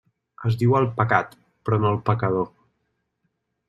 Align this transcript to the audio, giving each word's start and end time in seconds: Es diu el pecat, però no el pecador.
Es 0.51 0.55
diu 0.61 0.73
el 0.79 0.87
pecat, 0.95 1.37
però 1.69 1.81
no 1.85 1.93
el 1.97 2.03
pecador. 2.11 2.53